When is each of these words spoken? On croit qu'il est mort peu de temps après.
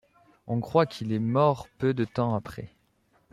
On 0.47 0.61
croit 0.61 0.87
qu'il 0.87 1.11
est 1.13 1.19
mort 1.19 1.67
peu 1.77 1.93
de 1.93 2.05
temps 2.05 2.33
après. 2.33 2.71